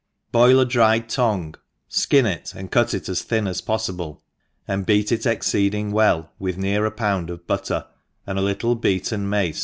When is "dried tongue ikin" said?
0.65-2.25